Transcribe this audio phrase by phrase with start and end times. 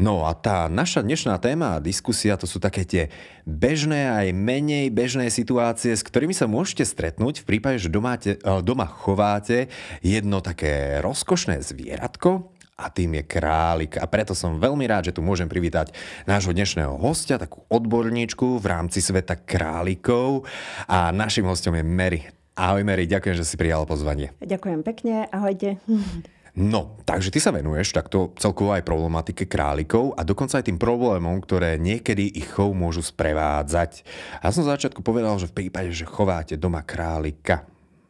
[0.00, 3.12] No a tá naša dnešná téma a diskusia to sú také tie
[3.44, 8.40] bežné aj menej bežné situácie, s ktorými sa môžete stretnúť v prípade, že doma, te,
[8.40, 9.68] eh, doma chováte
[10.00, 12.48] jedno také rozkošné zvieratko
[12.80, 14.00] a tým je králik.
[14.00, 15.92] A preto som veľmi rád, že tu môžem privítať
[16.24, 20.48] nášho dnešného hostia, takú odborníčku v rámci sveta králikov.
[20.88, 22.24] A našim hostom je Mary.
[22.56, 24.32] Ahoj Mary, ďakujem, že si prijala pozvanie.
[24.40, 25.76] Ďakujem pekne, ahojte.
[26.58, 31.38] No, takže ty sa venuješ takto celkovo aj problematike králikov a dokonca aj tým problémom,
[31.38, 34.02] ktoré niekedy ich chov môžu sprevádzať.
[34.42, 37.62] A ja som za začiatku povedal, že v prípade, že chováte doma králika.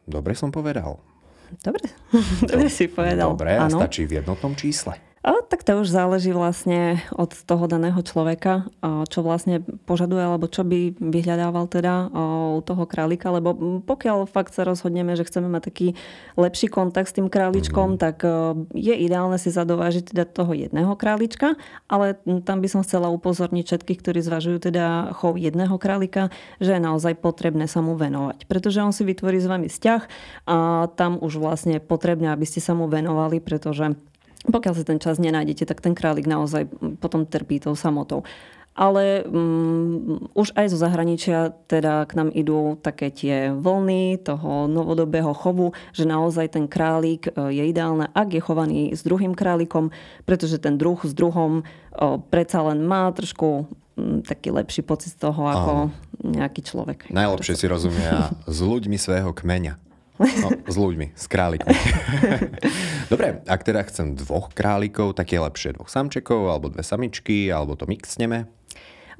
[0.09, 0.97] Dobre som povedal?
[1.61, 1.85] Dobre,
[2.49, 3.37] dobre si povedal.
[3.37, 5.10] Dobre, a stačí v jednotnom čísle.
[5.21, 10.65] A, tak to už záleží vlastne od toho daného človeka, čo vlastne požaduje, alebo čo
[10.65, 12.09] by vyhľadával teda
[12.57, 13.53] u toho králika, lebo
[13.85, 15.87] pokiaľ fakt sa rozhodneme, že chceme mať taký
[16.33, 18.01] lepší kontakt s tým králičkom, mm-hmm.
[18.01, 18.25] tak
[18.73, 21.53] je ideálne si zadovážiť teda toho jedného králička,
[21.85, 26.81] ale tam by som chcela upozorniť všetkých, ktorí zvažujú teda chov jedného králika, že je
[26.81, 28.49] naozaj potrebné sa mu venovať.
[28.49, 30.01] Pretože on si vytvorí s vami vzťah
[30.49, 33.93] a tam už vlastne potrebné, aby ste sa mu venovali, pretože
[34.47, 36.65] pokiaľ si ten čas nenájdete, tak ten králik naozaj
[36.97, 38.25] potom trpí tou samotou.
[38.71, 45.35] Ale um, už aj zo zahraničia teda k nám idú také tie vlny toho novodobého
[45.35, 49.91] chovu, že naozaj ten králik e, je ideálne, ak je chovaný s druhým králikom,
[50.23, 53.67] pretože ten druh s druhom o, predsa len má trošku
[53.99, 55.93] m, taký lepší pocit z toho ako Aha.
[56.23, 57.11] nejaký človek.
[57.11, 59.90] Najlepšie si rozumia s ľuďmi svojho kmeňa.
[60.21, 61.73] No, s ľuďmi, s králikmi.
[63.11, 67.73] Dobre, ak teda chcem dvoch králikov, tak je lepšie dvoch samčekov, alebo dve samičky, alebo
[67.73, 68.45] to mixneme?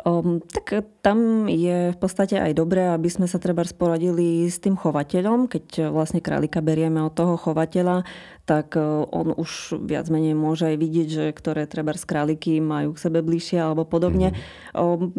[0.01, 4.73] Um, tak tam je v podstate aj dobré, aby sme sa treba sporadili s tým
[4.73, 5.45] chovateľom.
[5.45, 8.01] Keď vlastne králika berieme od toho chovateľa,
[8.49, 8.81] tak e,
[9.13, 13.21] on už viac menej môže aj vidieť, že ktoré treba z králiky majú k sebe
[13.21, 14.33] bližšie alebo podobne.
[14.73, 15.13] Mm.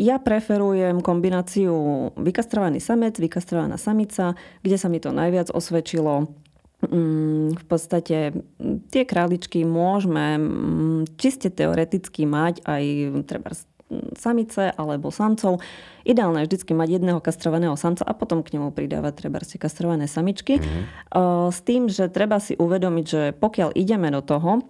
[0.00, 4.32] Ja preferujem kombináciu vykastrovaný samec, vykastrovaná samica,
[4.64, 6.32] kde sa mi to najviac osvedčilo
[6.88, 8.32] mm, v podstate
[8.90, 10.40] tie králičky môžeme
[11.20, 12.84] čiste teoreticky mať aj
[13.28, 13.54] treba
[14.16, 15.62] samice alebo samcov.
[16.02, 20.10] Ideálne je vždy mať jedného kastrovaného samca a potom k nemu pridávať treba si kastrované
[20.10, 20.58] samičky.
[20.58, 20.82] Mm-hmm.
[21.52, 24.66] S tým, že treba si uvedomiť, že pokiaľ ideme do toho,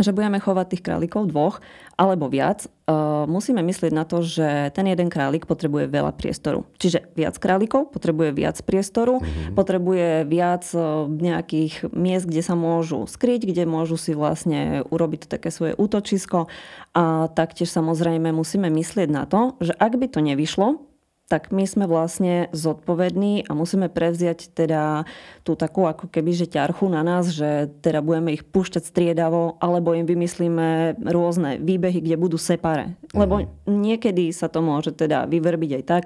[0.00, 1.60] že budeme chovať tých králikov dvoch
[1.96, 6.68] alebo viac, uh, musíme myslieť na to, že ten jeden králik potrebuje veľa priestoru.
[6.76, 9.56] Čiže viac králikov potrebuje viac priestoru, mm-hmm.
[9.56, 15.48] potrebuje viac uh, nejakých miest, kde sa môžu skryť, kde môžu si vlastne urobiť také
[15.48, 16.52] svoje útočisko.
[16.92, 20.80] A taktiež samozrejme musíme myslieť na to, že ak by to nevyšlo,
[21.26, 25.02] tak my sme vlastne zodpovední a musíme prevziať teda
[25.42, 29.90] tú takú ako keby, že ťarchu na nás, že teda budeme ich púšťať striedavo, alebo
[29.90, 32.94] im vymyslíme rôzne výbehy, kde budú separe.
[33.10, 33.46] Lebo mhm.
[33.66, 36.04] niekedy sa to môže teda vyverbiť aj tak,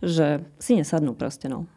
[0.00, 1.52] že si nesadnú proste.
[1.52, 1.68] No.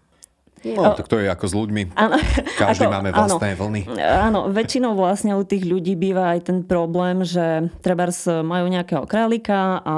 [0.65, 1.81] No, tak to je ako s ľuďmi.
[1.93, 2.17] Áno,
[2.61, 3.81] Každý ako, máme vlastné áno, vlny.
[4.01, 8.09] Áno, väčšinou vlastne u tých ľudí býva aj ten problém, že treba
[8.41, 9.95] majú nejakého králika a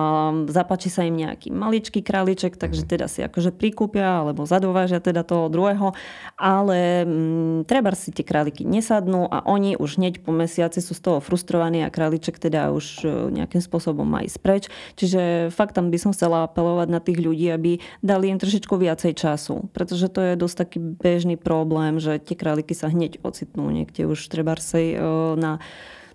[0.49, 2.89] zapáči sa im nejaký maličký králiček, takže mhm.
[2.89, 5.93] teda si akože prikúpia alebo zadovážia teda toho druhého,
[6.35, 10.95] ale m, mm, treba si tie králiky nesadnú a oni už hneď po mesiaci sú
[10.95, 14.63] z toho frustrovaní a králiček teda už e, nejakým spôsobom má ísť preč.
[14.95, 17.71] Čiže fakt tam by som chcela apelovať na tých ľudí, aby
[18.01, 22.77] dali im trošičku viacej času, pretože to je dosť taký bežný problém, že tie králiky
[22.77, 24.97] sa hneď ocitnú niekde už trebarsej
[25.35, 25.59] na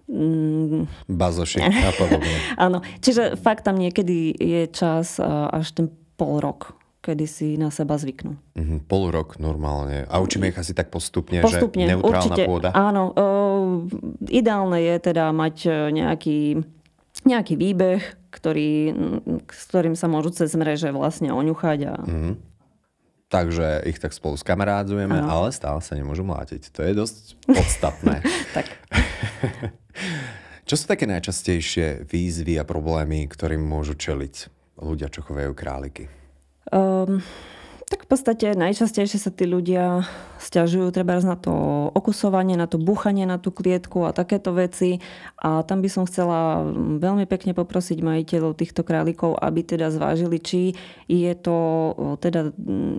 [0.08, 2.36] mm, bazoši a podobne.
[2.64, 8.00] Áno, čiže fakt tam niekedy je čas až ten pol rok kedy si na seba
[8.00, 8.32] zvyknú.
[8.56, 10.08] Mm-hmm, pol rok normálne.
[10.08, 12.72] A učíme ich asi tak postupne, postupne že neutrálna určite, pôda?
[12.72, 13.12] Áno.
[13.12, 13.24] O,
[14.32, 16.64] ideálne je teda mať e, nejaký,
[17.28, 18.00] nejaký výbeh,
[18.32, 18.96] ktorý,
[19.52, 21.78] s ktorým sa môžu cez mreže vlastne oňuchať.
[21.92, 21.94] A...
[22.00, 22.53] Mm-hmm
[23.34, 25.26] takže ich tak spolu skamarádzujeme, ano.
[25.26, 26.70] ale stále sa nemôžu mlátiť.
[26.70, 27.16] To je dosť
[27.50, 28.22] podstatné.
[28.56, 28.70] tak.
[30.70, 34.48] Čo sú také najčastejšie výzvy a problémy, ktorým môžu čeliť
[34.80, 36.08] ľudia, čo chovajú králiky?
[36.72, 37.20] Um,
[37.84, 40.08] Tak v podstate najčastejšie sa tí ľudia
[40.44, 41.52] stiažujú treba na to
[41.96, 45.00] okusovanie, na to buchanie na tú klietku a takéto veci.
[45.40, 46.64] A tam by som chcela
[47.00, 50.76] veľmi pekne poprosiť majiteľov týchto králikov, aby teda zvážili, či
[51.08, 51.56] je to
[52.20, 52.52] teda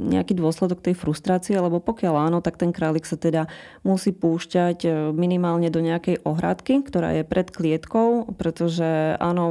[0.10, 3.46] nejaký dôsledok tej frustrácie, lebo pokiaľ áno, tak ten králik sa teda
[3.86, 9.50] musí púšťať e, minimálne do nejakej ohrádky, ktorá je pred klietkou, pretože áno,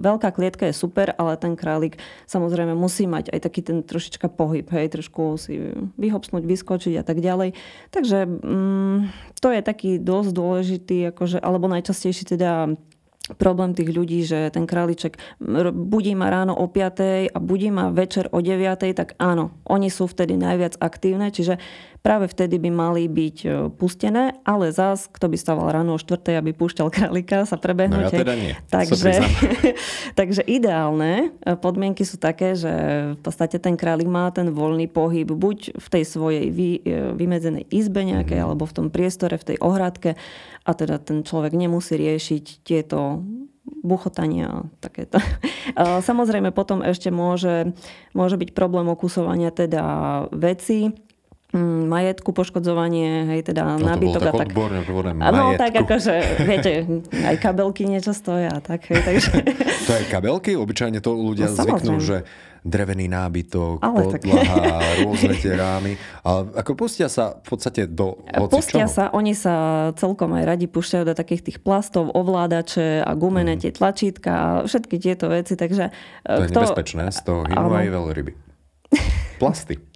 [0.00, 4.66] veľká klietka je super, ale ten králik samozrejme musí mať aj taký ten trošička pohyb,
[4.72, 7.54] hej, trošku si vyhopsnúť, vyskočiť a tak ďalej.
[7.92, 8.98] Takže mm,
[9.38, 12.74] to je taký dosť dôležitý, akože, alebo najčastejší teda
[13.38, 15.14] problém tých ľudí, že ten králiček
[15.70, 20.10] budí ma ráno o 5 a budí ma večer o 9, tak áno, oni sú
[20.10, 21.62] vtedy najviac aktívne, čiže
[22.02, 26.18] práve vtedy by mali byť e, pustené, ale zás, kto by stával ráno o 4,
[26.34, 28.02] aby púšťal králika, sa prebehnúť.
[28.02, 28.52] No ja teda nie.
[28.66, 29.22] Takže,
[30.18, 32.74] takže ideálne e, podmienky sú také, že
[33.14, 37.70] v podstate ten králik má ten voľný pohyb buď v tej svojej vy, e, vymedzenej
[37.70, 38.50] izbe nejakej, mm-hmm.
[38.50, 40.18] alebo v tom priestore, v tej ohradke
[40.66, 43.22] a teda ten človek nemusí riešiť tieto
[43.62, 45.22] buchotania takéto.
[46.10, 47.70] Samozrejme potom ešte môže,
[48.10, 51.11] môže byť problém okusovania teda veci, Mm,
[51.60, 54.48] majetku, poškodzovanie, hej, teda no, nábytok a tak.
[54.56, 56.14] Odborné, odborné no tak akože,
[56.48, 59.32] viete, aj kabelky niečo stoja, tak, hej, takže...
[59.86, 60.56] To aj kabelky?
[60.56, 62.24] Obyčajne to ľudia no, zvyknú, že
[62.62, 65.02] drevený nábytok, Ale podlaha, tak...
[65.02, 65.92] rôzne tie rámy.
[66.22, 68.94] Ale ako pustia sa v podstate do Pustia čoho?
[68.94, 69.54] sa, oni sa
[69.98, 73.60] celkom aj radi púšťajú do takých tých plastov, ovládače a gumené mm.
[73.66, 75.90] tie tlačítka a všetky tieto veci, takže...
[76.22, 76.60] To je kto...
[76.62, 78.32] nebezpečné, z toho hynú aj veľryby.
[79.42, 79.91] Plasty.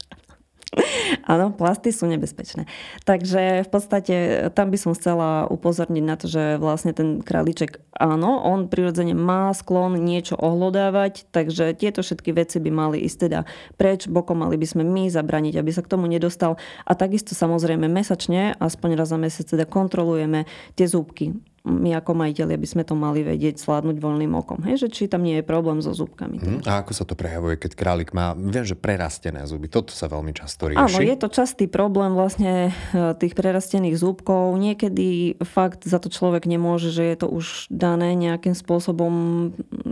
[1.33, 2.69] Áno, plasty sú nebezpečné.
[3.03, 4.15] Takže v podstate
[4.53, 9.51] tam by som chcela upozorniť na to, že vlastne ten králiček, áno, on prirodzene má
[9.57, 13.41] sklon niečo ohlodávať, takže tieto všetky veci by mali ísť teda
[13.81, 16.61] preč, bokom mali by sme my zabraniť, aby sa k tomu nedostal.
[16.85, 20.45] A takisto samozrejme mesačne, aspoň raz za mesiac teda kontrolujeme
[20.77, 24.63] tie zúbky my ako majiteľi by sme to mali vedieť sládnuť voľným okom.
[24.63, 26.39] Hej, že či tam nie je problém so zúbkami.
[26.39, 29.67] Mm, a ako sa to prejavuje, keď králik má, viem, že prerastené zuby.
[29.67, 30.79] Toto sa veľmi často rieši.
[30.79, 34.55] Áno, je to častý problém vlastne e, tých prerastených zúbkov.
[34.55, 39.13] Niekedy fakt za to človek nemôže, že je to už dané nejakým spôsobom,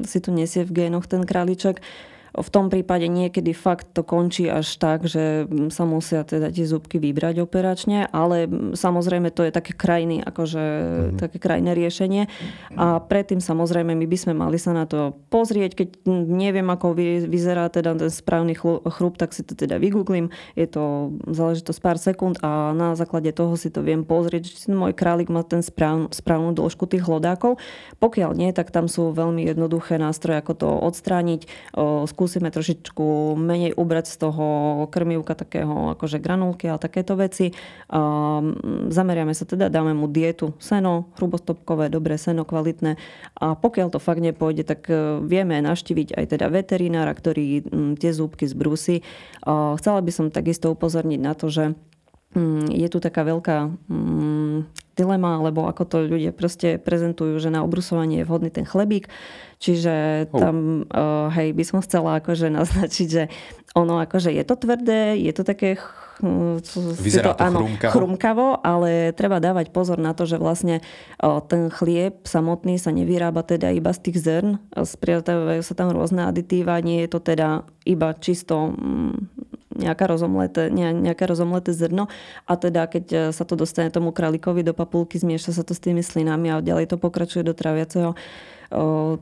[0.07, 1.83] si to nesie v génoch ten králiček
[2.35, 6.99] v tom prípade niekedy fakt to končí až tak, že sa musia teda tie zúbky
[6.99, 11.19] vybrať operačne, ale samozrejme to je také krajné, akože mm-hmm.
[11.23, 12.27] také krajné riešenie.
[12.75, 16.99] A predtým samozrejme my by sme mali sa na to pozrieť, keď neviem, ako
[17.31, 20.35] vyzerá teda ten správny chrup, tak si to teda vygooglím.
[20.59, 24.91] Je to záležitosť pár sekúnd a na základe toho si to viem pozrieť, či môj
[24.91, 27.63] králik má ten správ, správnu dĺžku tých hlodákov.
[28.03, 31.47] Pokiaľ nie, tak tam sú veľmi jednoduché nástroje, ako to odstrániť
[32.25, 34.47] skúsime trošičku menej ubrať z toho
[34.89, 37.53] krmivka takého akože granulky a takéto veci.
[38.89, 42.97] Zameriame sa teda, dáme mu dietu seno, hrubostopkové, dobré seno, kvalitné
[43.37, 47.61] a pokiaľ to fakt nepôjde, tak e, vieme naštíviť aj teda veterinára, ktorý
[48.01, 49.05] tie zúbky zbrúsi.
[49.45, 51.77] Chcela by som takisto upozorniť na to, že
[52.71, 53.71] je tu taká veľká
[54.95, 59.11] dilema, alebo ako to ľudia proste prezentujú, že na obrusovanie je vhodný ten chlebík.
[59.63, 61.31] Čiže tam, oh.
[61.33, 63.25] hej, by som chcela akože naznačiť, že
[63.75, 65.79] ono akože je to tvrdé, je to také
[67.03, 67.91] Vyzerá to, to áno, chrumkavo.
[67.91, 70.79] chrumkavo, ale treba dávať pozor na to, že vlastne
[71.51, 76.79] ten chlieb samotný sa nevyrába teda iba z tých zrn, spriadajú sa tam rôzne aditíva,
[76.79, 82.09] nie je to teda iba čisto mm, nejaká rozomleté, nejaké rozomleté zrno.
[82.47, 85.83] A teda keď e, sa to dostane tomu králikovi do papulky, zmieša sa to s
[85.83, 88.15] tými slinami a ďalej to pokračuje do traviaceho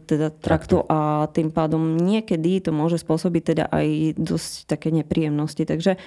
[0.06, 0.85] teda traktu.
[0.88, 5.62] A tým pádom niekedy to môže spôsobiť teda aj dosť také nepríjemnosti.
[5.66, 6.00] Takže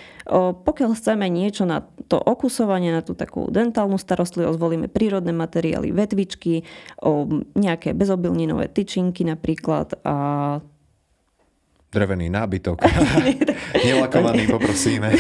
[0.65, 6.65] pokiaľ chceme niečo na to okusovanie, na tú takú dentálnu starostlivosť, volíme prírodné materiály, vetvičky,
[7.55, 10.15] nejaké bezobilninové tyčinky napríklad a
[11.95, 12.83] drevený nábytok.
[13.87, 15.15] Nelakovaný poprosíme.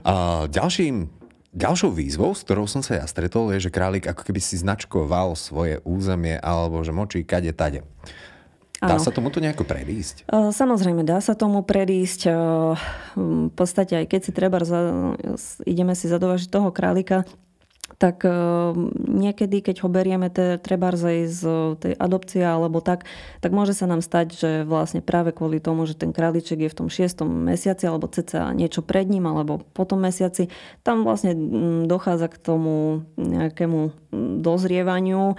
[0.00, 1.12] A ďalším,
[1.52, 5.36] ďalšou výzvou, s ktorou som sa ja stretol, je, že králik ako keby si značkoval
[5.36, 7.84] svoje územie alebo že močí kade tade.
[8.78, 9.02] Dá ano.
[9.02, 10.30] sa tomuto nejako predísť?
[10.30, 12.30] Samozrejme, dá sa tomu predísť.
[13.18, 14.62] V podstate aj keď si treba,
[15.66, 17.26] ideme si zadovažiť toho králika,
[17.98, 18.32] tak eh,
[18.94, 21.42] niekedy, keď ho berieme treba z
[21.82, 23.04] tej adopcie alebo tak,
[23.42, 26.78] tak môže sa nám stať, že vlastne práve kvôli tomu, že ten králiček je v
[26.78, 30.48] tom šiestom mesiaci alebo ceca niečo pred ním alebo po tom mesiaci,
[30.86, 35.34] tam vlastne mm, dochádza k tomu nejakému mm, dozrievaniu,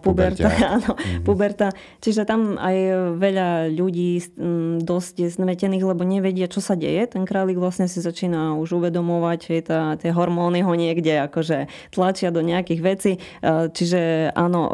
[0.00, 0.48] puberta,
[0.80, 1.22] áno, mm-hmm.
[1.28, 1.68] puberta.
[2.00, 2.76] Čiže tam aj
[3.20, 7.04] veľa ľudí mm, dosť je zmetených, lebo nevedia, čo sa deje.
[7.04, 12.34] Ten králik vlastne si začína už uvedomovať, že tá, tie hormóny ho niekde akože tlačia
[12.34, 13.12] do nejakých vecí.
[13.16, 13.20] E,
[13.70, 14.70] čiže áno,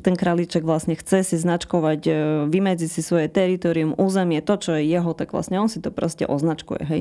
[0.00, 2.12] ten králiček vlastne chce si značkovať, e,
[2.48, 6.24] vymedziť si svoje teritorium, územie, to, čo je jeho, tak vlastne on si to proste
[6.26, 6.82] označkuje.
[6.86, 7.00] Hej.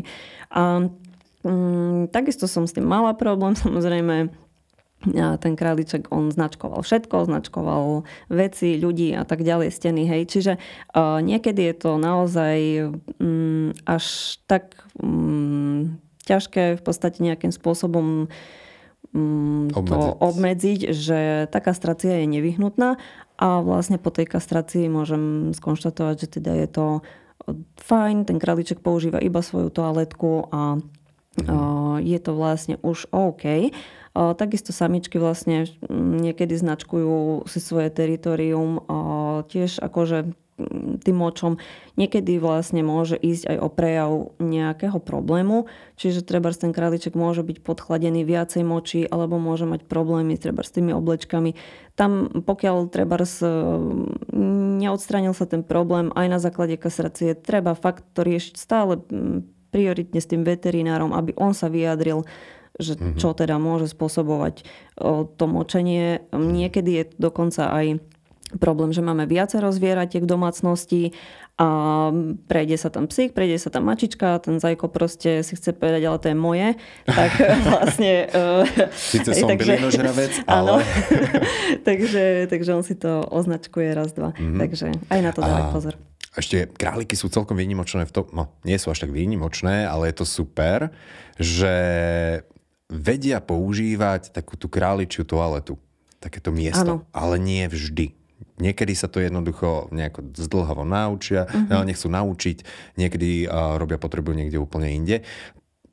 [0.51, 0.89] A
[1.45, 4.45] mm, takisto som s tým mala problém, samozrejme,
[5.13, 10.25] a ten králiček, on značkoval všetko, značkoval veci, ľudí a tak ďalej, steny, hej.
[10.25, 12.57] Čiže uh, niekedy je to naozaj
[13.21, 18.33] um, až tak um, ťažké v podstate nejakým spôsobom
[19.13, 19.91] Mm, obmedziť.
[19.91, 21.19] to obmedziť, že
[21.51, 22.97] tá kastrácia je nevyhnutná
[23.35, 26.85] a vlastne po tej kastrácii môžem skonštatovať, že teda je to
[27.83, 32.01] fajn, ten králiček používa iba svoju toaletku a mm.
[32.01, 33.75] je to vlastne už OK.
[34.15, 38.79] Takisto samičky vlastne mm, niekedy značkujú si svoje teritorium
[39.51, 40.31] tiež akože
[41.03, 41.59] tým močom.
[41.99, 45.67] Niekedy vlastne môže ísť aj o prejav nejakého problému,
[45.99, 50.71] čiže treba ten králiček môže byť podchladený viacej moči alebo môže mať problémy treba s
[50.71, 51.59] tými oblečkami.
[51.99, 53.19] Tam pokiaľ treba
[54.79, 59.03] neodstranil sa ten problém aj na základe kastrácie, treba fakt to riešiť stále
[59.75, 62.23] prioritne s tým veterinárom, aby on sa vyjadril,
[62.79, 63.17] že mhm.
[63.19, 64.67] čo teda môže spôsobovať
[65.35, 66.23] to močenie.
[66.31, 67.99] Niekedy je dokonca aj
[68.61, 71.03] problém, že máme viacero zvieratiek v domácnosti
[71.55, 71.67] a
[72.51, 76.17] prejde sa tam psík, prejde sa tam mačička, ten zajko proste si chce povedať, ale
[76.19, 76.67] to je moje,
[77.07, 77.31] tak
[77.71, 78.27] vlastne...
[78.91, 80.83] Sice som takže, bylinožravec, ale...
[81.87, 84.35] takže, takže on si to označkuje raz, dva.
[84.35, 84.59] Mm-hmm.
[84.59, 85.93] Takže aj na to dávať pozor.
[86.35, 90.15] Ešte králiky sú celkom výnimočné v tom, no nie sú až tak výnimočné, ale je
[90.19, 90.91] to super,
[91.39, 91.71] že
[92.89, 95.81] vedia používať takú tú králičiu toaletu
[96.25, 97.09] takéto miesto, ano.
[97.13, 98.17] ale nie vždy.
[98.57, 101.85] Niekedy sa to jednoducho nejako zdlhavo naučia, uh-huh.
[101.85, 102.57] nechcú naučiť,
[102.97, 105.21] niekedy uh, robia potrebu niekde úplne inde.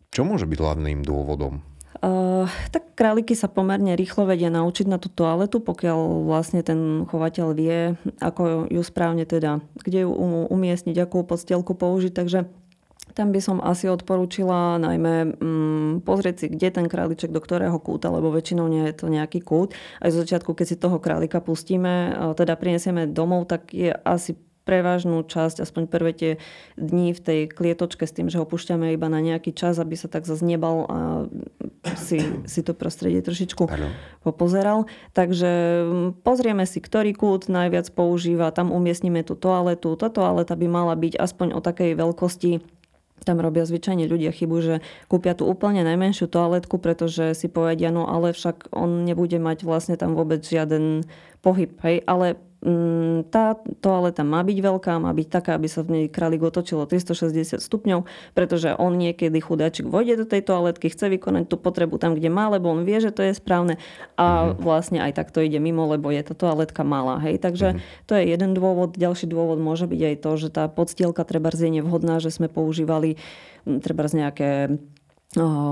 [0.09, 1.61] Čo môže byť hlavným dôvodom?
[2.03, 7.47] Uh, tak králiky sa pomerne rýchlo vedia naučiť na tú toaletu, pokiaľ vlastne ten chovateľ
[7.55, 10.11] vie, ako ju správne teda, kde ju
[10.51, 12.51] umiestniť, akú podstielku použiť, takže
[13.13, 18.09] tam by som asi odporúčila najmä mm, pozrieť si, kde ten králiček, do ktorého kúta,
[18.09, 19.77] lebo väčšinou nie je to nejaký kút.
[20.01, 25.27] Aj z začiatku, keď si toho králika pustíme, teda prinesieme domov, tak je asi prevažnú
[25.27, 26.33] časť, aspoň prvé tie
[26.79, 30.07] dni v tej klietočke s tým, že ho púšťame iba na nejaký čas, aby sa
[30.07, 30.99] tak zase nebal a
[31.99, 33.91] si, si to prostredie trošičku Pardon.
[34.23, 34.87] popozeral.
[35.19, 35.51] Takže
[35.83, 39.99] mm, pozrieme si, ktorý kút najviac používa, tam umiestnime tú toaletu.
[39.99, 42.82] Tá toaleta by mala byť aspoň o takej veľkosti
[43.25, 44.75] tam robia zvyčajne ľudia chybu, že
[45.09, 49.97] kúpia tú úplne najmenšiu toaletku, pretože si povedia, no ale však on nebude mať vlastne
[49.97, 51.07] tam vôbec žiaden
[51.43, 51.75] pohyb.
[51.83, 52.05] Hej?
[52.07, 52.39] Ale
[53.35, 57.59] tá toaleta má byť veľká, má byť taká, aby sa v nej králik otočilo 360
[57.59, 58.07] stupňov,
[58.39, 62.47] pretože on niekedy chudáčik vojde do tej toaletky, chce vykonať tú potrebu tam, kde má,
[62.47, 63.83] lebo on vie, že to je správne
[64.15, 64.63] a mm-hmm.
[64.63, 67.19] vlastne aj tak to ide mimo, lebo je tá toaletka malá.
[67.19, 67.43] Hej?
[67.43, 68.07] Takže mm-hmm.
[68.07, 68.95] to je jeden dôvod.
[68.95, 73.19] Ďalší dôvod môže byť aj to, že tá podstielka treba je nevhodná, že sme používali
[73.63, 74.51] treba z nejaké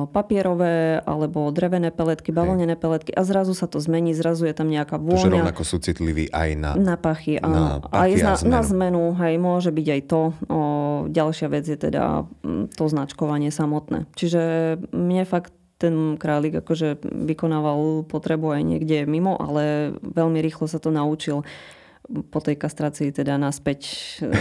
[0.09, 4.97] papierové alebo drevené peletky, bavlnené peletky a zrazu sa to zmení, zrazu je tam nejaká
[4.97, 5.29] vôňa.
[5.29, 7.37] Takže rovnako sú citliví aj na, na pachy.
[7.37, 8.49] Na pachy a, a zmenu.
[8.49, 10.23] na zmenu, hej, môže byť aj to.
[10.49, 10.61] O,
[11.13, 12.25] ďalšia vec je teda
[12.73, 14.09] to značkovanie samotné.
[14.17, 14.43] Čiže
[14.97, 20.89] mne fakt ten králik akože vykonával potrebu aj niekde mimo, ale veľmi rýchlo sa to
[20.89, 21.45] naučil
[22.11, 23.87] po tej kastrácii teda naspäť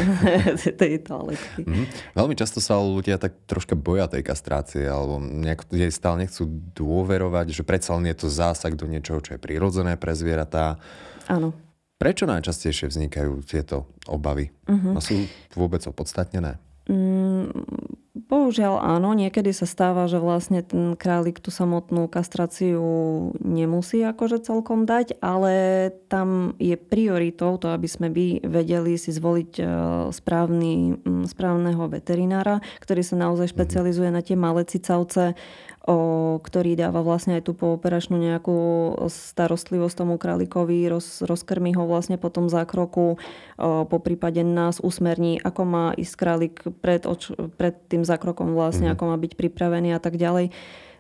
[0.82, 1.62] tej toaletky.
[1.64, 1.86] Mm-hmm.
[2.18, 7.54] Veľmi často sa ľudia tak troška boja tej kastrácie alebo nejak, jej stále nechcú dôverovať,
[7.54, 10.82] že predsa len je to zásah do niečoho, čo je prirodzené pre zvieratá.
[11.30, 11.54] Áno.
[12.00, 14.50] Prečo najčastejšie vznikajú tieto obavy?
[14.66, 14.94] Mm-hmm.
[14.96, 16.58] A sú vôbec opodstatnené?
[16.90, 17.54] Mm,
[18.28, 22.84] Bohužiaľ áno, niekedy sa stáva, že vlastne ten králik tú samotnú kastráciu
[23.40, 25.54] nemusí akože celkom dať, ale
[26.12, 29.64] tam je prioritou to, aby sme by vedeli si zvoliť e,
[30.12, 31.00] správny,
[31.32, 33.54] správneho veterinára, ktorý sa naozaj mhm.
[33.56, 35.40] špecializuje na tie malé cicavce,
[36.44, 38.60] ktorý dáva vlastne aj tú pooperačnú nejakú
[39.10, 43.18] starostlivosť tomu králikovi, roz, rozkrmi ho vlastne po tom zákroku,
[43.58, 48.98] po prípade nás usmerní, ako má ísť králik pred, oč, pred tým zákrokom vlastne, mm-hmm.
[48.98, 50.50] ako má byť pripravený a tak ďalej.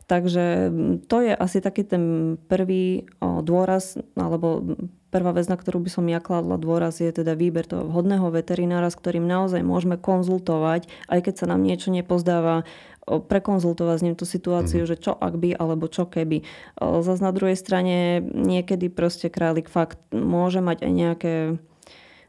[0.09, 0.73] Takže
[1.05, 4.73] to je asi taký ten prvý dôraz, alebo
[5.13, 8.89] prvá vec, na ktorú by som ja kladla dôraz, je teda výber toho vhodného veterinára,
[8.89, 12.65] s ktorým naozaj môžeme konzultovať, aj keď sa nám niečo nepozdáva,
[13.05, 14.97] prekonzultovať s ním tú situáciu, mm-hmm.
[14.97, 16.41] že čo ak by, alebo čo keby.
[16.81, 21.33] Zas na druhej strane niekedy proste králik fakt môže mať aj nejaké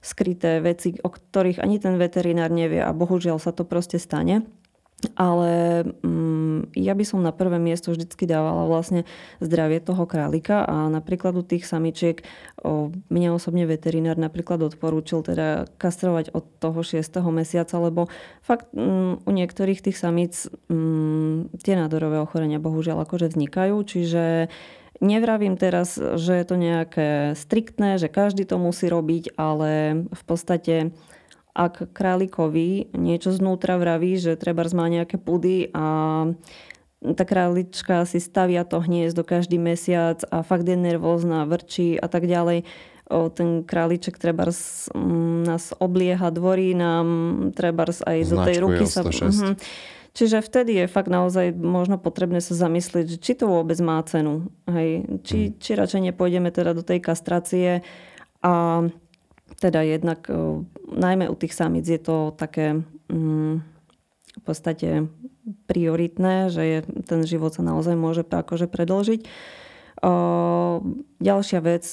[0.04, 4.44] skryté veci, o ktorých ani ten veterinár nevie a bohužiaľ sa to proste stane.
[5.16, 9.08] Ale mm, ja by som na prvé miesto vždycky dávala vlastne
[9.40, 12.20] zdravie toho králika a napríklad u tých samičiek
[12.60, 17.00] o, mňa osobne veterinár napríklad odporúčil teda kastrovať od toho 6.
[17.32, 18.12] mesiaca, lebo
[18.44, 24.52] fakt mm, u niektorých tých samíc mm, tie nádorové ochorenia bohužiaľ akože vznikajú, čiže
[25.00, 30.92] Nevravím teraz, že je to nejaké striktné, že každý to musí robiť, ale v podstate
[31.54, 35.84] ak králikovi niečo znútra vraví, že treba má nejaké pudy a
[37.00, 42.28] tá králička si stavia to hniezdo každý mesiac a fakt je nervózna, vrčí a tak
[42.28, 42.68] ďalej.
[43.10, 44.46] O, ten králiček treba
[45.48, 47.08] nás oblieha, dvorí nám,
[47.56, 49.02] treba aj do tej ruky sa...
[49.02, 49.56] Uh-huh.
[50.10, 54.50] Čiže vtedy je fakt naozaj možno potrebné sa zamyslieť, že či to vôbec má cenu.
[54.66, 55.06] Hej?
[55.22, 55.54] Či, hmm.
[55.62, 57.86] či radšej nepôjdeme teda do tej kastrácie
[58.42, 58.84] a
[59.58, 60.62] teda jednak e,
[60.94, 63.64] najmä u tých samíc je to také mm,
[64.30, 65.10] v podstate
[65.66, 69.20] prioritné, že je, ten život sa naozaj môže akože predlžiť.
[70.00, 70.12] O,
[71.20, 71.84] ďalšia vec,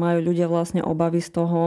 [0.00, 1.60] majú ľudia vlastne obavy z toho,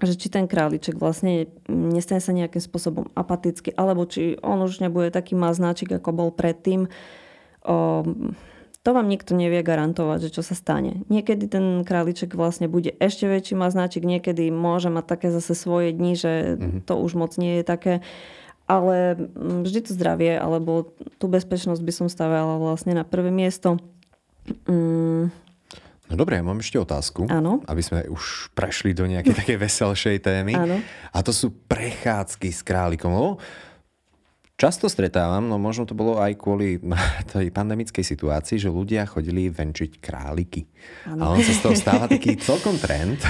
[0.00, 5.12] že či ten králiček vlastne nestane sa nejakým spôsobom apatický, alebo či on už nebude
[5.12, 6.88] taký maznáčik, ako bol predtým.
[7.66, 8.04] O,
[8.86, 11.02] to vám nikto nevie garantovať, že čo sa stane.
[11.10, 16.14] Niekedy ten králiček vlastne bude ešte väčší maznáčik, niekedy môže mať také zase svoje dni,
[16.14, 16.86] že mm-hmm.
[16.86, 17.94] to už moc nie je také.
[18.70, 23.82] Ale mm, vždy to zdravie, alebo tú bezpečnosť by som stavala vlastne na prvé miesto.
[24.70, 25.34] Mm.
[26.06, 27.26] No dobre, ja mám ešte otázku.
[27.26, 27.66] Áno.
[27.66, 30.54] Aby sme už prešli do nejakej takej veselšej témy.
[30.54, 30.78] Áno.
[31.10, 33.10] A to sú prechádzky s králikom.
[33.10, 33.42] Lebo
[34.56, 36.80] Často stretávam, no možno to bolo aj kvôli
[37.36, 40.64] tej pandemickej situácii, že ľudia chodili venčiť králiky.
[41.04, 41.20] Ano.
[41.20, 43.20] A on sa z toho stáva taký celkom trend.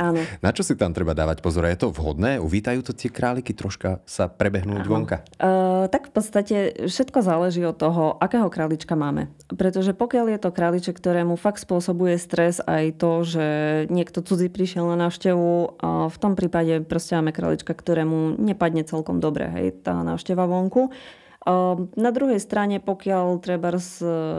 [0.00, 0.24] Áno.
[0.40, 1.68] Na čo si tam treba dávať pozor?
[1.68, 2.40] Je to vhodné?
[2.40, 4.88] Uvítajú to tie králiky troška sa prebehnúť Áno.
[4.88, 5.20] vonka?
[5.36, 6.56] Uh, tak v podstate
[6.88, 9.28] všetko záleží od toho, akého králička máme.
[9.52, 13.46] Pretože pokiaľ je to králiček, ktorému fakt spôsobuje stres aj to, že
[13.92, 19.20] niekto cudzí prišiel na návštevu, a v tom prípade proste máme králička, ktorému nepadne celkom
[19.20, 19.52] dobre.
[19.52, 20.94] Hej, tá návšteva von vonku.
[21.42, 23.74] Ehm, na druhej strane, pokiaľ treba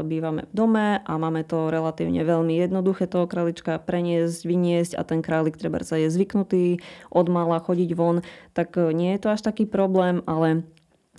[0.07, 5.19] bývame v dome a máme to relatívne veľmi jednoduché toho králička preniesť, vyniesť a ten
[5.19, 6.79] králik treba sa je zvyknutý
[7.11, 8.23] od mala chodiť von,
[8.55, 10.63] tak e, nie je to až taký problém, ale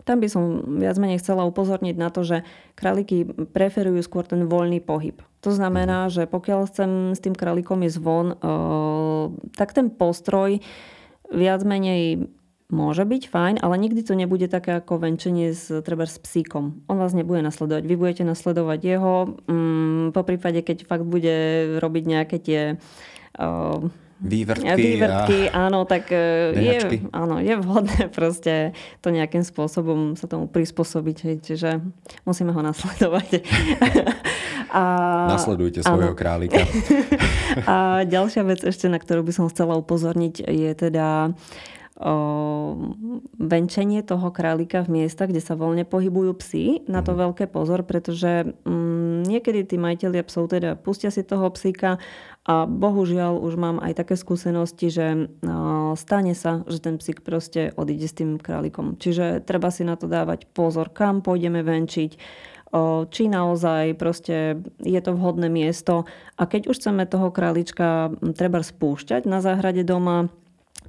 [0.08, 4.80] tam by som viac menej chcela upozorniť na to, že králiky preferujú skôr ten voľný
[4.80, 5.20] pohyb.
[5.44, 6.12] To znamená, mhm.
[6.16, 8.36] že pokiaľ chcem s tým králikom ísť von, e,
[9.52, 10.64] tak ten postroj
[11.28, 12.32] viac menej
[12.74, 16.82] môže byť fajn, ale nikdy to nebude také ako venčenie s, treba s psíkom.
[16.90, 17.86] On vás nebude nasledovať.
[17.86, 19.38] Vy budete nasledovať jeho.
[19.46, 22.62] Mm, po prípade, keď fakt bude robiť nejaké tie
[23.38, 23.86] uh,
[24.24, 26.78] vývrtky, vývrtky a áno, tak e, je,
[27.12, 28.72] áno, je vhodné proste
[29.04, 31.44] to nejakým spôsobom sa tomu prispôsobiť.
[31.44, 31.84] Čiže
[32.24, 33.44] musíme ho nasledovať.
[34.80, 34.82] a,
[35.28, 36.18] Nasledujte svojho áno.
[36.18, 36.62] králika.
[37.70, 41.36] a ďalšia vec ešte, na ktorú by som chcela upozorniť, je teda
[43.38, 46.64] venčenie toho králika v miestach, kde sa voľne pohybujú psy.
[46.90, 47.30] Na to mhm.
[47.30, 52.02] veľké pozor, pretože mm, niekedy tí majiteľia psov teda pustia si toho psíka
[52.44, 55.32] a bohužiaľ už mám aj také skúsenosti, že
[55.96, 59.00] stane sa, že ten psík proste odíde s tým králikom.
[59.00, 62.20] Čiže treba si na to dávať pozor, kam pôjdeme venčiť,
[63.08, 66.04] či naozaj proste je to vhodné miesto.
[66.36, 70.28] A keď už chceme toho králička treba spúšťať na záhrade doma,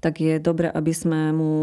[0.03, 1.53] tak je dobre, aby sme mu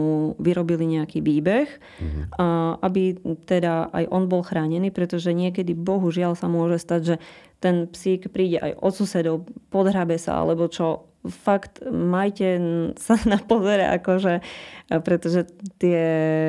[0.41, 2.25] vyrobili nejaký výbeh, mm-hmm.
[2.41, 7.17] a aby teda aj on bol chránený, pretože niekedy bohužiaľ sa môže stať, že
[7.63, 9.37] ten psík príde aj od susedov,
[9.71, 12.59] podhrabe sa, alebo čo fakt majte
[13.05, 14.43] sa na pozore, akože,
[15.07, 15.47] pretože
[15.79, 16.05] tie,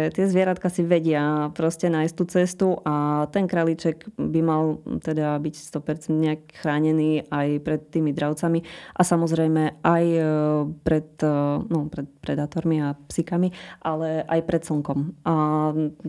[0.09, 4.63] tie zvieratka si vedia proste nájsť tú cestu a ten králiček by mal
[5.05, 8.65] teda byť 100% nejak chránený aj pred tými dravcami
[8.97, 10.23] a samozrejme aj e,
[10.81, 11.35] pred, e,
[11.69, 15.33] no, pred predátormi a psíkami, ale aj pred slnkom a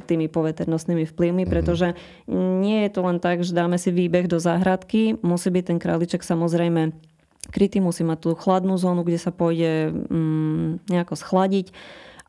[0.08, 1.50] tými poveternostnými vplyvmi, mhm.
[1.50, 1.94] pretože
[2.30, 6.24] nie je to len tak, že dáme si výbeh do záhradky, musí byť ten králiček
[6.24, 7.13] samozrejme
[7.54, 11.70] krytý, musí mať tú chladnú zónu, kde sa pôjde mm, nejako schladiť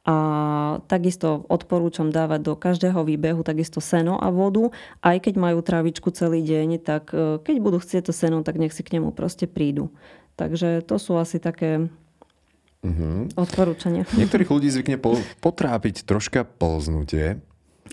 [0.05, 0.17] A
[0.85, 4.69] takisto odporúčam dávať do každého výbehu takisto seno a vodu.
[5.01, 8.69] Aj keď majú trávičku celý deň, tak e, keď budú chcieť to seno, tak nech
[8.69, 9.89] si k nemu proste prídu.
[10.37, 11.89] Takže to sú asi také
[12.85, 13.33] uh-huh.
[13.33, 14.05] odporúčania.
[14.21, 17.41] Niektorých ľudí zvykne po, potrápiť troška polznutie.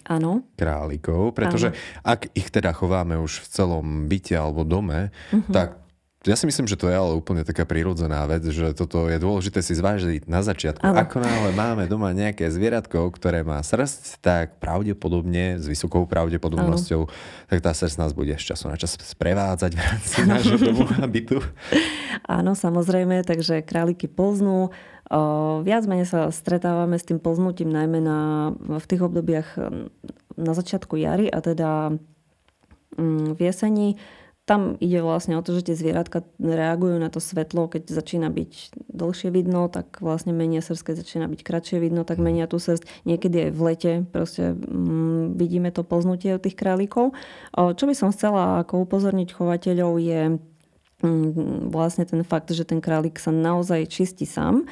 [0.05, 0.45] Áno.
[0.61, 1.81] Králikov, pretože ano.
[2.05, 5.49] ak ich teda chováme už v celom byte alebo dome, uh-huh.
[5.49, 5.82] tak
[6.23, 9.59] ja si myslím, že to je ale úplne taká prírodzená vec, že toto je dôležité
[9.59, 10.79] si zvážiť na začiatku.
[10.79, 11.03] Ale.
[11.03, 17.13] Ako náhle máme doma nejaké zvieratko, ktoré má srst, tak pravdepodobne, s vysokou pravdepodobnosťou, ano.
[17.51, 21.07] tak tá srst nás bude z času na čas sprevádzať v rámci nášho domu a
[21.11, 21.43] bytu.
[22.31, 24.71] Áno, samozrejme, takže králiky polznú.
[25.67, 29.59] Viac menej sa stretávame s tým polznutím najmä na, v tých obdobiach
[30.39, 31.99] na začiatku jary a teda
[32.97, 33.89] mm, v jeseni
[34.43, 38.75] tam ide vlastne o to, že tie zvieratka reagujú na to svetlo, keď začína byť
[38.91, 42.83] dlhšie vidno, tak vlastne menia srst, keď začína byť kratšie vidno, tak menia tú srst.
[43.07, 47.15] Niekedy aj v lete proste mm, vidíme to poznutie tých králikov.
[47.55, 50.21] Čo by som chcela ako upozorniť chovateľov je
[51.07, 54.67] mm, vlastne ten fakt, že ten králik sa naozaj čistí sám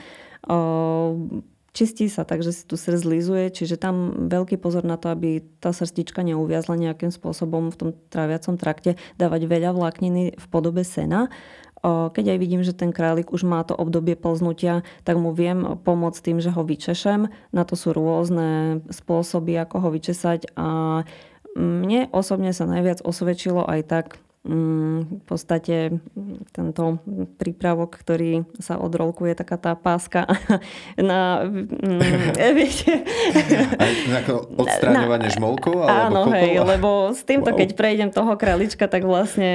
[1.73, 5.43] čistí sa tak, že si tu srst zlizuje, čiže tam veľký pozor na to, aby
[5.63, 11.31] tá srstička neuviazla nejakým spôsobom v tom tráviacom trakte, dávať veľa vlákniny v podobe sena.
[11.81, 16.21] Keď aj vidím, že ten králik už má to obdobie plznutia, tak mu viem pomôcť
[16.21, 17.33] tým, že ho vyčešem.
[17.57, 21.03] Na to sú rôzne spôsoby, ako ho vyčesať a
[21.57, 24.07] mne osobne sa najviac osvedčilo aj tak,
[24.41, 26.01] v podstate
[26.57, 26.97] tento
[27.37, 30.25] prípravok, ktorý sa odrolkuje, taká tá páska
[30.97, 31.45] na...
[31.45, 33.05] Mm, viete,
[34.09, 35.85] ako odstráňovanie na, žmolkov?
[35.85, 37.59] Alebo áno, hej, lebo s týmto, wow.
[37.61, 39.51] keď prejdem toho králička, tak vlastne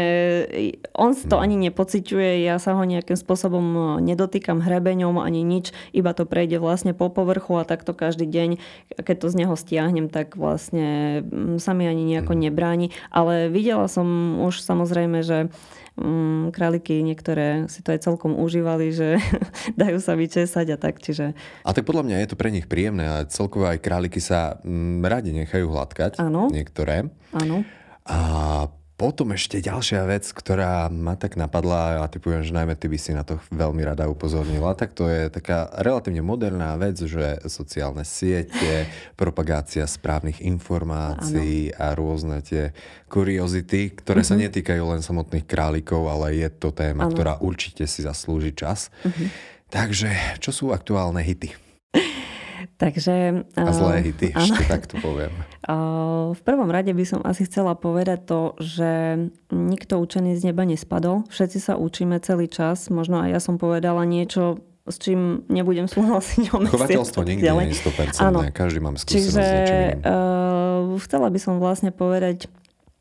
[0.93, 1.45] on to hmm.
[1.50, 6.93] ani nepociťuje, ja sa ho nejakým spôsobom nedotýkam hrebeňom ani nič, iba to prejde vlastne
[6.93, 8.62] po povrchu a takto každý deň,
[9.02, 12.41] keď to z neho stiahnem, tak vlastne mm, sa mi ani nejako hmm.
[12.45, 12.88] nebráni.
[13.10, 15.48] Ale videla som už sa samozrejme, že
[15.96, 19.16] um, králiky niektoré si to aj celkom užívali, že
[19.82, 21.00] dajú sa vyčesať a tak.
[21.00, 21.32] Čiže...
[21.64, 25.00] A tak podľa mňa je to pre nich príjemné a celkovo aj králiky sa um,
[25.00, 26.20] radi nechajú hladkať.
[26.20, 26.52] Áno.
[26.52, 27.08] Niektoré.
[27.32, 27.64] Áno.
[28.06, 28.20] A
[28.95, 33.12] potom ešte ďalšia vec, ktorá ma tak napadla a typujem, že najmä ty by si
[33.12, 38.88] na to veľmi rada upozornila, tak to je taká relatívne moderná vec, že sociálne siete,
[39.19, 41.79] propagácia správnych informácií ano.
[41.79, 42.71] a rôzne tie
[43.12, 44.31] kuriozity, ktoré uh-huh.
[44.31, 44.43] sa mhm.
[44.47, 47.12] netýkajú len samotných králikov, ale je to téma, ano.
[47.12, 48.88] ktorá určite si zaslúži čas.
[49.03, 49.27] Uh-huh.
[49.67, 51.51] Takže, čo sú aktuálne hity?
[52.75, 55.32] Takže, a zlé eh, hity, ešte tak to poviem.
[55.65, 55.73] Eh,
[56.30, 59.17] v prvom rade by som asi chcela povedať to, že
[59.49, 61.25] nikto učený z neba nespadol.
[61.34, 62.93] Všetci sa učíme celý čas.
[62.93, 66.54] Možno aj ja som povedala niečo, s čím nebudem súhlasiť.
[66.54, 68.21] Chovateľstvo nikdy nie je 100%.
[68.21, 68.45] Áno.
[68.54, 72.45] Každý mám skúsenosť Čiže, s niečím uh, chcela by som vlastne povedať,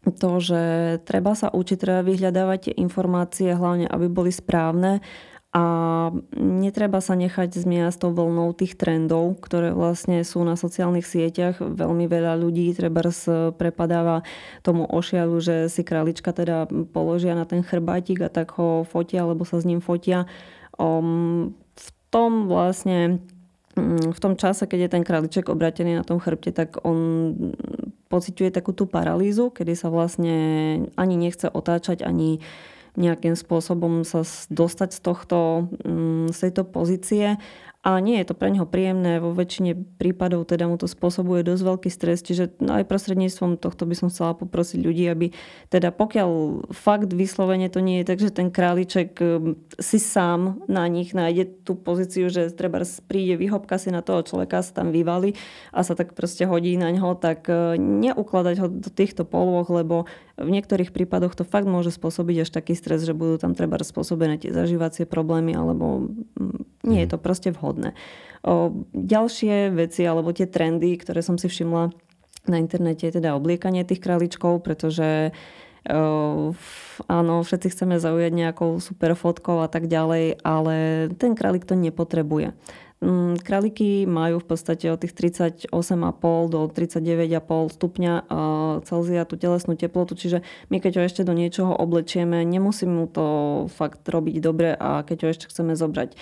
[0.05, 0.63] to, že
[1.09, 5.01] treba sa učiť, treba vyhľadávať tie informácie, hlavne aby boli správne
[5.55, 5.65] a
[6.35, 11.63] netreba sa nechať zmiať s tou vlnou tých trendov, ktoré vlastne sú na sociálnych sieťach.
[11.63, 13.07] Veľmi veľa ľudí treba
[13.55, 14.27] prepadáva
[14.67, 19.47] tomu ošialu, že si králička teda položia na ten chrbátik a tak ho fotia, alebo
[19.47, 20.27] sa s ním fotia.
[20.75, 23.23] Um, v tom vlastne
[23.79, 27.31] mm, v tom čase, keď je ten králiček obratený na tom chrbte, tak on
[28.11, 30.35] pociťuje takú tú paralýzu, kedy sa vlastne
[30.99, 32.43] ani nechce otáčať, ani
[32.95, 35.39] nejakým spôsobom sa dostať z, tohto,
[35.83, 37.39] mm, z tejto pozície
[37.85, 39.21] a nie je to pre neho príjemné.
[39.21, 43.93] Vo väčšine prípadov teda mu to spôsobuje dosť veľký stres, čiže aj prostredníctvom tohto by
[43.93, 45.37] som chcela poprosiť ľudí, aby
[45.69, 50.89] teda pokiaľ fakt vyslovene to nie je tak, že ten králiček um, si sám na
[50.89, 55.37] nich nájde tú pozíciu, že treba príde, vyhopka si na toho človeka, sa tam vyvali
[55.69, 60.09] a sa tak proste hodí na ňo, tak uh, neukladať ho do týchto polôch, lebo
[60.35, 64.41] v niektorých prípadoch to fakt môže spôsobiť až taký stres, že budú tam treba spôsobené
[64.41, 67.13] tie zažívacie problémy alebo mm, nie je mhm.
[67.13, 67.91] to proste vhodné vhodné.
[68.47, 71.91] O, ďalšie veci alebo tie trendy, ktoré som si všimla
[72.45, 75.33] na internete, je teda obliekanie tých králičkov, pretože
[75.85, 76.57] Uh,
[77.13, 80.77] áno, všetci chceme zaujať nejakou super fotkou a tak ďalej, ale
[81.21, 82.57] ten králik to nepotrebuje.
[83.05, 85.69] Um, králiky majú v podstate od tých 38,5
[86.49, 88.13] do 39,5 stupňa
[88.89, 90.41] Celzia tú telesnú teplotu, čiže
[90.73, 95.17] my keď ho ešte do niečoho oblečieme, nemusí mu to fakt robiť dobre a keď
[95.21, 96.17] ho ešte chceme zobrať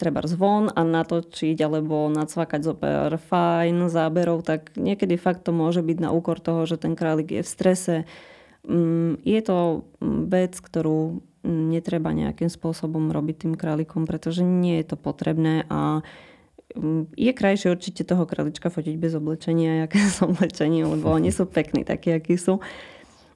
[0.00, 5.84] treba zvon a natočiť alebo nacvakať zo pár fajn záberov, tak niekedy fakt to môže
[5.84, 7.94] byť na úkor toho, že ten králik je v strese.
[8.64, 9.84] Mm, je to
[10.32, 16.00] vec, ktorú netreba nejakým spôsobom robiť tým králikom, pretože nie je to potrebné a
[16.72, 21.44] mm, je krajšie určite toho kralička fotiť bez oblečenia, aké sú oblečenie, lebo oni sú
[21.44, 22.64] pekní takí, akí sú.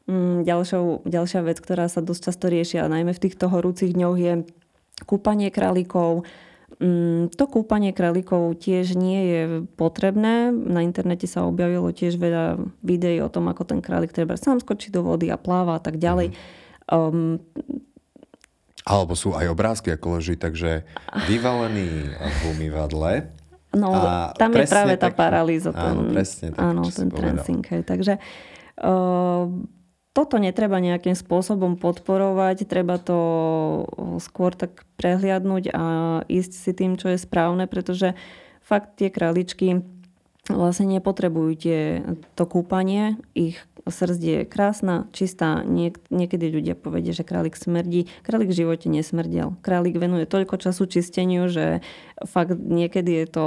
[0.09, 4.33] Mm, ďalšou, ďalšia vec, ktorá sa dosť často riešia, najmä v týchto horúcich dňoch, je
[5.05, 6.25] kúpanie králikov.
[6.81, 9.43] Mm, to kúpanie králikov tiež nie je
[9.77, 10.49] potrebné.
[10.49, 14.97] Na internete sa objavilo tiež veľa videí o tom, ako ten králik treba sám skočiť
[14.97, 16.33] do vody a pláva a tak ďalej.
[16.89, 17.45] Um,
[18.89, 20.89] alebo sú aj obrázky, ako leží, takže
[21.29, 23.29] vyvalený v umývadle.
[23.77, 25.77] No, a tam je práve tá paralýza.
[25.77, 26.57] Áno, presne.
[26.57, 27.61] Tak, áno, ten transing.
[27.85, 28.17] Takže
[28.81, 29.45] uh,
[30.17, 33.21] toto netreba nejakým spôsobom podporovať, treba to
[34.25, 35.85] skôr tak prehliadnúť a
[36.25, 38.17] ísť si tým, čo je správne, pretože
[38.65, 39.85] fakt tie králičky
[40.49, 41.81] vlastne nepotrebujú tie,
[42.35, 43.21] to kúpanie.
[43.37, 45.65] Ich srdc je krásna, čistá.
[45.65, 48.07] Niek- niekedy ľudia povedia, že králik smrdí.
[48.23, 49.59] Králik v živote nesmrdel.
[49.61, 51.81] Králik venuje toľko času čisteniu, že
[52.25, 53.47] fakt niekedy je to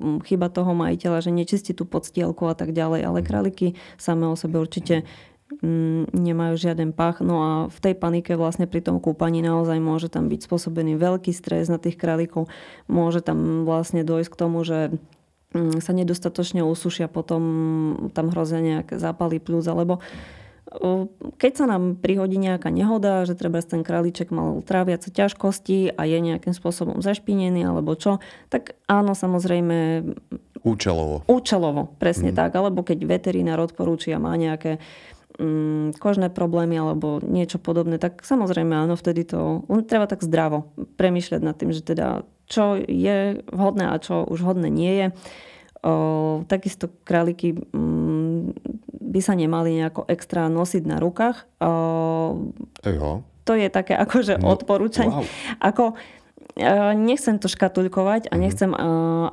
[0.00, 3.00] mm, chyba toho majiteľa, že nečistí tú podstielku a tak ďalej.
[3.04, 3.26] Ale mhm.
[3.26, 3.66] králiky
[3.96, 5.06] samé o sebe určite
[5.62, 7.22] mm, nemajú žiaden pach.
[7.22, 11.30] No a v tej panike vlastne pri tom kúpaní naozaj môže tam byť spôsobený veľký
[11.30, 12.50] stres na tých králikov.
[12.90, 14.96] Môže tam vlastne dojsť k tomu, že
[15.54, 17.42] sa nedostatočne usušia, potom
[18.10, 20.02] tam hrozia nejaké zápaly plus, alebo
[21.38, 26.18] keď sa nám prihodí nejaká nehoda, že treba ten králiček mal tráviace ťažkosti a je
[26.18, 28.18] nejakým spôsobom zašpinený alebo čo,
[28.50, 30.02] tak áno, samozrejme...
[30.64, 31.22] Účelovo.
[31.28, 32.36] Účelovo, presne mm.
[32.40, 32.50] tak.
[32.56, 34.80] Alebo keď veterinár odporúči a má nejaké
[35.36, 39.62] mm, kožné problémy alebo niečo podobné, tak samozrejme áno, vtedy to...
[39.68, 44.44] Len treba tak zdravo premyšľať nad tým, že teda čo je vhodné a čo už
[44.44, 45.06] vhodné nie je.
[45.84, 45.92] O,
[46.48, 48.56] takisto králiky mm,
[48.88, 51.44] by sa nemali nejako extra nosiť na rukách.
[51.60, 51.70] O,
[52.84, 53.24] Eho.
[53.44, 55.12] To je také akože no, odporúčanie.
[55.12, 55.28] Wow.
[55.60, 55.84] Ako,
[56.94, 58.40] nechcem to škatulkovať a mhm.
[58.40, 58.70] nechcem,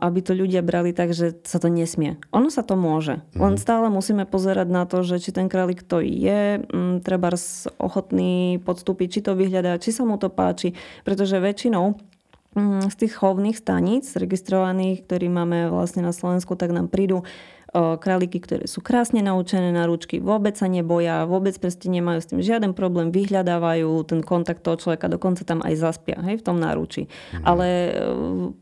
[0.02, 2.18] aby to ľudia brali tak, že sa to nesmie.
[2.34, 3.22] Ono sa to môže.
[3.22, 3.42] Mm-hmm.
[3.42, 6.66] Len stále musíme pozerať na to, že či ten králik to je,
[7.06, 7.30] treba
[7.78, 10.74] ochotný podstúpiť, či to vyhľadá, či sa mu to páči.
[11.06, 12.11] Pretože väčšinou Mm,
[12.92, 17.24] z tých chovných staníc registrovaných, ktorí máme vlastne na Slovensku, tak nám prídu
[17.72, 22.44] králiky, ktoré sú krásne naučené na ručky, vôbec sa neboja, vôbec proste nemajú s tým
[22.44, 27.08] žiaden problém, vyhľadávajú ten kontakt toho človeka, dokonca tam aj zaspia hej, v tom náručí.
[27.08, 27.44] Mm.
[27.48, 27.68] Ale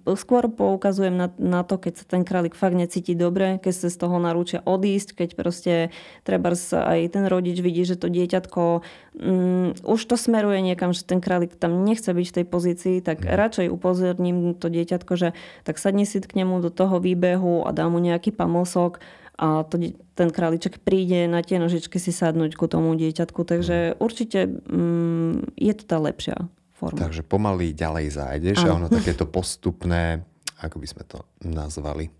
[0.05, 3.87] e, skôr poukazujem na, na to, keď sa ten králik fakt necíti dobre, keď sa
[3.89, 5.73] z toho narúčia odísť, keď proste
[6.21, 8.85] treba aj ten rodič vidí, že to dieťatko
[9.17, 13.25] um, už to smeruje niekam, že ten králik tam nechce byť v tej pozícii, tak
[13.25, 13.33] mm.
[13.33, 15.33] radšej upozorním to dieťatko, že
[15.65, 18.98] tak sadni si k nemu do toho výbehu a dá mu nejaký pamosok
[19.39, 19.79] a to,
[20.19, 23.47] ten králiček príde na tie nožičky si sadnúť ku tomu dieťatku.
[23.47, 26.99] Takže určite mm, je to tá lepšia forma.
[26.99, 30.27] Takže pomaly ďalej zájdeš a ono takéto postupné,
[30.59, 32.11] ako by sme to nazvali,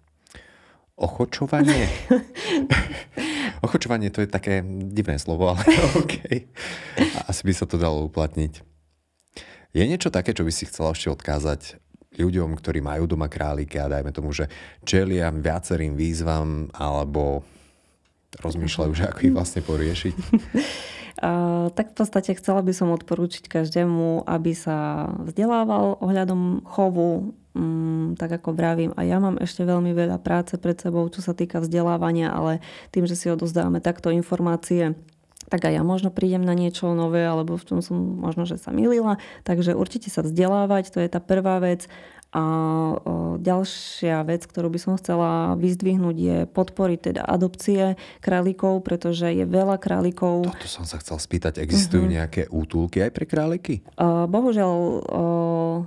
[0.95, 1.91] ochočovanie.
[3.67, 5.63] ochočovanie to je také divné slovo, ale
[5.99, 6.47] OK.
[7.27, 8.63] Asi by sa to dalo uplatniť.
[9.75, 11.84] Je niečo také, čo by si chcela ešte odkázať
[12.17, 14.49] ľuďom, ktorí majú doma králika a dajme tomu, že
[14.81, 17.45] čelia viacerým výzvam alebo
[18.41, 20.15] rozmýšľajú, že ako ich vlastne poriešiť?
[21.19, 28.39] Tak v podstate chcela by som odporúčiť každému, aby sa vzdelával ohľadom chovu, um, tak
[28.39, 28.95] ako vravím.
[28.95, 32.63] A ja mám ešte veľmi veľa práce pred sebou, čo sa týka vzdelávania, ale
[32.95, 34.95] tým, že si odozdávame takto informácie,
[35.49, 38.69] tak aj ja možno prídem na niečo nové, alebo v čom som možno, že sa
[38.69, 39.17] milila.
[39.43, 41.89] Takže určite sa vzdelávať, to je tá prvá vec.
[42.29, 42.45] A
[43.41, 49.81] ďalšia vec, ktorú by som chcela vyzdvihnúť, je podporiť teda adopcie králikov, pretože je veľa
[49.81, 50.45] králikov.
[50.45, 52.21] Toto som sa chcel spýtať, existujú uh-huh.
[52.21, 53.81] nejaké útulky aj pre králiky?
[53.97, 54.73] Uh, bohužiaľ,
[55.09, 55.77] uh,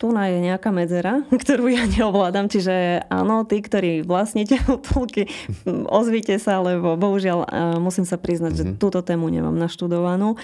[0.00, 5.28] tu na je nejaká medzera, ktorú ja neovládam, čiže áno, tí, ktorí vlastníte útulky,
[5.68, 7.44] ozvite sa, lebo bohužiaľ
[7.76, 8.72] musím sa priznať, mm-hmm.
[8.72, 8.80] že mhm.
[8.80, 10.40] túto tému nemám naštudovanú.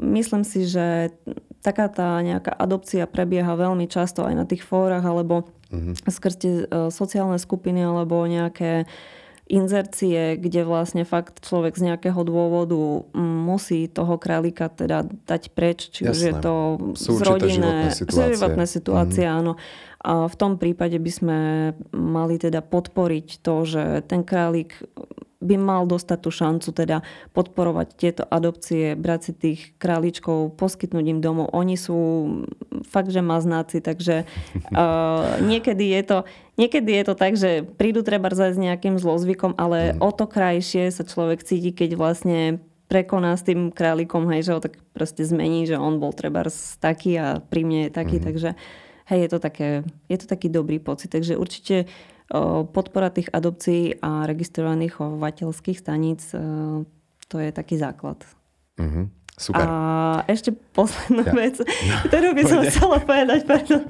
[0.00, 1.10] Myslím si, že
[1.60, 5.94] taká tá nejaká adopcia prebieha veľmi často aj na tých fórach alebo mm-hmm.
[6.06, 8.86] skrze sociálne skupiny alebo nejaké
[9.46, 16.06] inzercie, kde vlastne fakt človek z nejakého dôvodu musí toho králika teda dať preč, či
[16.06, 16.10] Jasné.
[16.10, 16.54] už je to
[16.98, 19.32] Sú z rodinné, životné situácie, mm.
[19.32, 19.52] áno.
[20.02, 21.38] A v tom prípade by sme
[21.94, 24.74] mali teda podporiť to, že ten králik
[25.46, 31.20] by mal dostať tú šancu teda podporovať tieto adopcie, brať si tých králičkov, poskytnúť im
[31.22, 31.54] domov.
[31.54, 31.96] Oni sú
[32.82, 34.26] fakt, že maznáci, takže
[34.74, 36.18] uh, niekedy, je to,
[36.58, 40.02] niekedy je to tak, že prídu treba s nejakým zlozvykom, ale mm.
[40.02, 42.58] o to krajšie sa človek cíti, keď vlastne
[42.90, 46.46] prekoná s tým králikom, hej, že ho tak proste zmení, že on bol treba
[46.78, 48.24] taký a pri mne je taký, mm.
[48.26, 48.50] takže
[49.06, 49.68] hej, je to, také,
[50.10, 51.10] je to taký dobrý pocit.
[51.10, 51.86] Takže určite
[52.74, 56.34] podpora tých adopcií a registrovaných chovateľských staníc,
[57.26, 58.18] to je taký základ.
[58.76, 59.06] Uh-huh.
[59.36, 59.68] Super.
[59.68, 61.34] A ešte poslednú ja.
[61.36, 61.60] vec,
[62.08, 63.84] ktorú by som chcela povedať, pardon,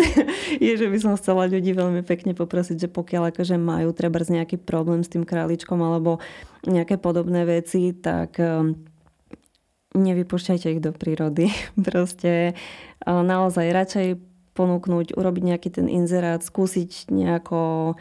[0.68, 4.60] je, že by som chcela ľudí veľmi pekne poprosiť, že pokiaľ akože majú treba nejaký
[4.60, 6.20] problém s tým králičkom alebo
[6.68, 8.76] nejaké podobné veci, tak um,
[9.96, 11.48] nevypúšťajte ich do prírody.
[11.88, 12.52] Proste
[13.08, 14.06] uh, naozaj radšej
[14.52, 17.94] ponúknuť, urobiť nejaký ten inzerát, skúsiť nejako,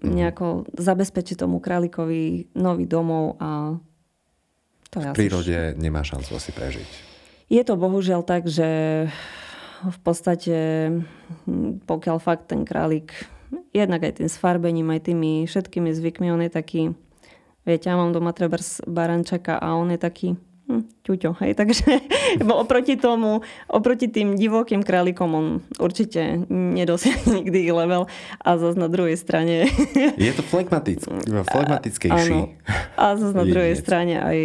[0.00, 0.12] mhm.
[0.12, 0.46] nejako
[0.76, 3.80] zabezpečiť tomu králikovi nový domov a
[4.88, 5.76] to v prírode už...
[5.76, 6.88] nemá šancu asi prežiť.
[7.48, 8.68] Je to bohužiaľ tak, že
[9.84, 10.56] v podstate
[11.86, 13.12] pokiaľ fakt ten králik
[13.72, 16.82] jednak aj tým sfarbením, aj tými všetkými zvykmi, on je taký,
[17.64, 20.28] viete, ja mám doma treba barančaka a on je taký
[20.68, 22.04] hm, ťuťo, hej, takže
[22.44, 23.40] oproti tomu,
[23.72, 25.46] oproti tým divokým králikom on
[25.80, 28.04] určite nedosiahne nikdy level
[28.44, 29.64] a zase na druhej strane...
[30.20, 32.36] Je to flegmatick, flegmatickejší.
[32.36, 32.52] Áno.
[33.00, 34.38] A zase na druhej strane aj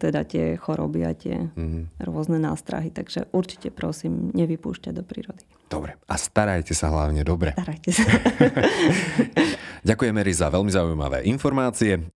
[0.00, 2.00] teda tie choroby a tie mm.
[2.08, 5.44] rôzne nástrahy, takže určite prosím, nevypúšťať do prírody.
[5.70, 5.94] Dobre.
[6.10, 7.54] A starajte sa hlavne dobre.
[7.54, 8.02] Starajte sa.
[9.86, 12.19] Ďakujeme, Riza, veľmi zaujímavé informácie.